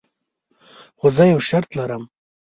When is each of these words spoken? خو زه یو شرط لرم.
خو 0.99 1.07
زه 1.15 1.23
یو 1.31 1.39
شرط 1.49 1.69
لرم. 1.77 2.03